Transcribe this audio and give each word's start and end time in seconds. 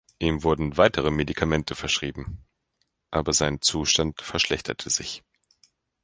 Ihm 0.17 0.41
wurden 0.41 0.77
weitere 0.77 1.11
Medikamente 1.11 1.75
verschrieben, 1.75 2.43
aber 3.11 3.33
sein 3.33 3.61
Zustand 3.61 4.23
verschlechterte 4.23 4.89
sich. 4.89 5.23